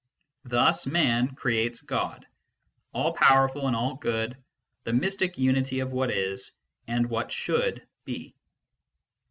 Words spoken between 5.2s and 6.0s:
unity of